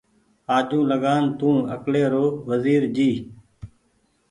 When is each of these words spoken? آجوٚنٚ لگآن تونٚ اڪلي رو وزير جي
آجوٚنٚ 0.57 0.89
لگآن 0.91 1.23
تونٚ 1.39 1.67
اڪلي 1.75 2.03
رو 2.13 2.25
وزير 2.49 2.81
جي 2.95 3.11